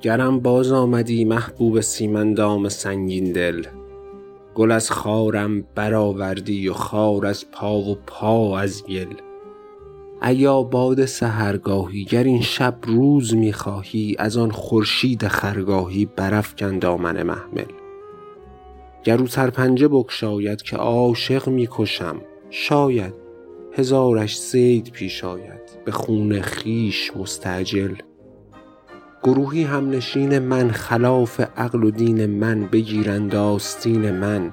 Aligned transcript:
گرم 0.00 0.40
باز 0.40 0.72
آمدی 0.72 1.24
محبوب 1.24 1.80
سیمندام 1.80 2.68
سنگین 2.68 3.32
دل. 3.32 3.64
گل 4.54 4.70
از 4.70 4.90
خارم 4.90 5.64
برآوردی 5.74 6.68
و 6.68 6.72
خار 6.72 7.26
از 7.26 7.50
پا 7.50 7.78
و 7.78 7.98
پا 8.06 8.58
از 8.58 8.84
گل. 8.86 9.14
ایا 10.22 10.62
باد 10.62 11.04
سحرگاهی 11.04 12.04
گر 12.04 12.24
این 12.24 12.42
شب 12.42 12.78
روز 12.82 13.34
می‌خواهی 13.34 14.16
از 14.18 14.36
آن 14.36 14.50
خورشید 14.50 15.28
خرگاهی 15.28 16.06
برافکن 16.16 16.78
دامن 16.78 17.22
محمل. 17.22 17.72
گر 19.04 19.18
او 19.18 19.26
سرپنجه 19.26 19.88
بگشاید 19.88 20.62
که 20.62 20.76
عاشق 20.76 21.48
می‌کشم 21.48 22.16
شاید 22.50 23.14
هزارش 23.72 24.38
صید 24.38 24.90
پیش 24.90 25.24
آید 25.24 25.60
به 25.84 25.92
خون 25.92 26.40
خویش 26.40 27.12
مستعجل. 27.16 27.94
گروهی 29.28 29.64
همنشین 29.64 30.38
من 30.38 30.70
خلاف 30.70 31.40
عقل 31.56 31.84
و 31.84 31.90
دین 31.90 32.26
من 32.26 32.66
بگیرند 32.66 33.34
آستین 33.34 34.10
من 34.10 34.52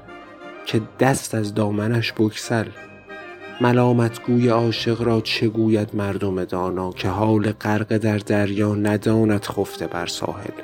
که 0.65 0.81
دست 0.99 1.35
از 1.35 1.53
دامنش 1.53 2.11
بگسل. 2.11 2.65
ملامت 3.61 4.23
گوی 4.23 4.49
عاشق 4.49 5.01
را 5.01 5.21
چه 5.21 5.47
گوید 5.47 5.89
مردم 5.93 6.43
دانا 6.43 6.91
که 6.91 7.09
حال 7.09 7.51
غرقه 7.51 7.97
در 7.97 8.17
دریا 8.17 8.75
نداند 8.75 9.45
خفته 9.45 9.87
بر 9.87 10.05
ساحل؟ 10.05 10.61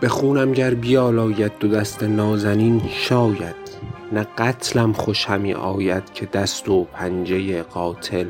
به 0.00 0.08
خونم 0.08 0.52
گر 0.52 0.74
بیالاید 0.74 1.52
دو 1.60 1.68
دست 1.68 2.02
نازنین 2.02 2.82
شاید 2.88 3.68
نه 4.12 4.26
قتلم 4.38 4.92
خوش 4.92 5.26
همی 5.26 5.52
آید 5.54 6.12
که 6.14 6.26
دست 6.26 6.68
و 6.68 6.84
پنجه 6.84 7.62
قاتل. 7.62 8.26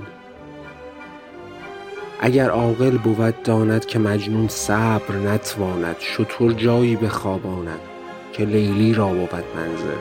اگر 2.21 2.51
عاقل 2.51 2.99
بود 2.99 3.43
داند 3.43 3.87
که 3.87 3.99
مجنون 3.99 4.49
صبر 4.49 5.15
نتواند 5.15 5.97
شتر 6.01 6.53
جایی 6.53 6.97
بخواباند 6.97 7.81
که 8.33 8.45
لیلی 8.45 8.95
را 8.95 9.09
بود 9.09 9.45
منزل. 9.57 9.99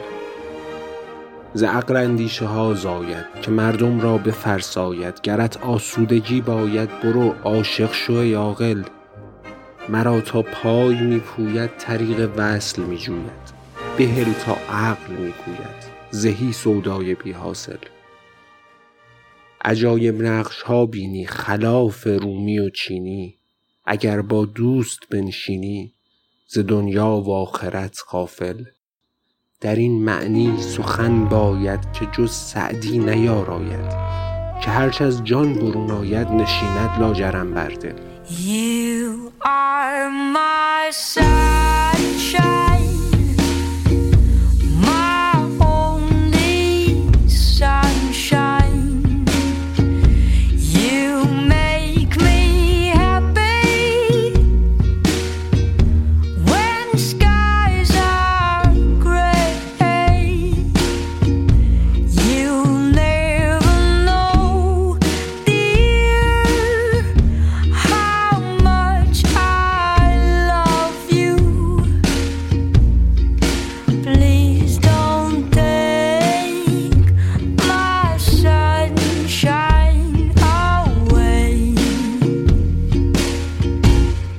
ز 1.54 1.64
عقل 1.64 1.96
اندیشه 1.96 2.46
ها 2.46 2.74
زاید 2.74 3.26
که 3.42 3.52
مردم 3.52 4.00
را 4.00 4.18
بفرساید 4.18 5.22
گرت 5.22 5.58
آسودگی 5.58 6.42
باید 6.42 6.90
برو 7.04 7.36
عاشق 7.44 7.94
شو 7.94 8.36
عاقل. 8.36 8.84
مرا 9.90 10.22
تا 10.22 10.42
پای 10.42 11.02
می 11.02 11.20
پوید 11.20 11.70
طریق 11.78 12.32
وصل 12.38 12.82
می 12.82 12.98
جوید 12.98 13.58
بهل 13.98 14.34
تا 14.34 14.58
عقل 14.74 15.14
می 15.14 15.34
گوید 15.46 15.88
زهی 16.12 16.54
سودای 16.54 17.16
بی 17.16 17.32
حاصل 17.32 17.78
عجایب 19.66 20.22
نقش 20.22 20.62
ها 20.62 20.86
بینی 20.86 21.26
خلاف 21.26 22.08
رومی 22.08 22.60
و 22.60 22.70
چینی. 22.70 23.36
اگر 23.86 24.22
با 24.22 24.46
دوست 24.46 25.00
بنشینی 25.10 25.94
ز 26.48 26.60
دنیا 26.60 27.16
و 27.16 27.34
آخرت 27.34 28.00
غافل. 28.12 28.64
در 29.62 29.76
این 29.76 30.04
معنی 30.04 30.62
سخن 30.62 31.26
باید 31.26 31.92
که 31.94 32.08
جز 32.18 32.32
سعدی 32.32 33.00
نیاراید 33.00 33.90
که 34.62 34.70
هرچ 34.70 35.02
از 35.02 35.24
جان 35.24 35.54
برون 35.54 35.92
آید 35.92 36.28
نشیند 36.28 37.00
لاجرم 37.00 37.54
بر 37.54 37.70
دل. 37.70 37.94